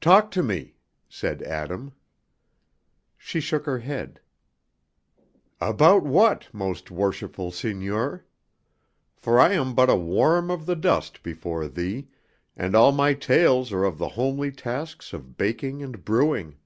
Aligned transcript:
"Talk 0.00 0.32
to 0.32 0.42
me," 0.42 0.74
said 1.08 1.42
Adam. 1.42 1.92
She 3.16 3.38
shook 3.38 3.66
her 3.66 3.78
head. 3.78 4.18
"About 5.60 6.02
what, 6.02 6.52
most 6.52 6.90
worshipful 6.90 7.52
seigneur? 7.52 8.24
For 9.14 9.38
I 9.38 9.52
am 9.52 9.76
but 9.76 9.88
a 9.88 9.94
worm 9.94 10.50
of 10.50 10.66
the 10.66 10.74
dust 10.74 11.22
before 11.22 11.68
thee, 11.68 12.08
and 12.56 12.74
all 12.74 12.90
my 12.90 13.14
tales 13.14 13.70
are 13.72 13.84
of 13.84 13.96
the 13.98 14.08
homely 14.08 14.50
tasks 14.50 15.12
of 15.12 15.36
baking 15.36 15.84
and 15.84 16.04
brewing. 16.04 16.56